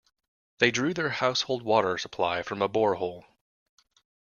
They 0.57 0.71
drew 0.71 0.95
their 0.95 1.11
household 1.11 1.61
water 1.61 1.95
supply 1.99 2.41
from 2.41 2.63
a 2.63 2.67
borehole. 2.67 3.23